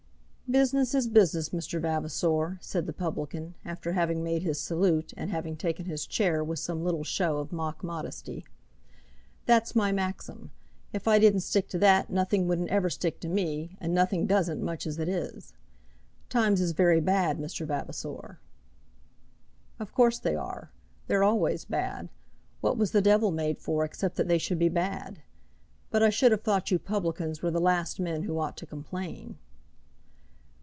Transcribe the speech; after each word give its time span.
"Business 0.59 0.93
is 0.93 1.07
business, 1.07 1.51
Mr. 1.51 1.79
Vavasor," 1.79 2.57
said 2.59 2.85
the 2.85 2.91
publican, 2.91 3.55
after 3.63 3.93
having 3.93 4.21
made 4.21 4.43
his 4.43 4.59
salute, 4.59 5.13
and 5.15 5.29
having 5.31 5.55
taken 5.55 5.85
his 5.85 6.05
chair 6.05 6.43
with 6.43 6.59
some 6.59 6.83
little 6.83 7.05
show 7.05 7.37
of 7.37 7.53
mock 7.53 7.85
modesty. 7.85 8.43
"That's 9.45 9.77
my 9.77 9.93
maxim. 9.93 10.51
If 10.91 11.07
I 11.07 11.19
didn't 11.19 11.39
stick 11.39 11.69
to 11.69 11.77
that, 11.79 12.09
nothing 12.09 12.49
wouldn't 12.49 12.67
ever 12.67 12.89
stick 12.89 13.21
to 13.21 13.29
me; 13.29 13.77
and 13.79 13.93
nothing 13.93 14.27
doesn't 14.27 14.61
much 14.61 14.85
as 14.85 14.99
it 14.99 15.07
is. 15.07 15.53
Times 16.27 16.59
is 16.59 16.73
very 16.73 16.99
bad, 16.99 17.39
Mr. 17.39 17.65
Vavasor." 17.65 18.39
"Of 19.79 19.93
course 19.93 20.19
they 20.19 20.35
are. 20.35 20.69
They're 21.07 21.23
always 21.23 21.63
bad. 21.63 22.09
What 22.59 22.75
was 22.77 22.91
the 22.91 23.01
Devil 23.01 23.31
made 23.31 23.57
for, 23.59 23.85
except 23.85 24.17
that 24.17 24.27
they 24.27 24.37
should 24.37 24.59
be 24.59 24.67
bad? 24.67 25.19
But 25.91 26.03
I 26.03 26.09
should 26.09 26.33
have 26.33 26.41
thought 26.43 26.71
you 26.71 26.77
publicans 26.77 27.41
were 27.41 27.51
the 27.51 27.61
last 27.61 28.01
men 28.01 28.23
who 28.23 28.37
ought 28.37 28.57
to 28.57 28.65
complain." 28.65 29.37